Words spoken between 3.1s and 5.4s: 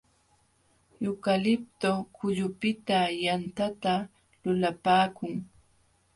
yantata lulapaakun.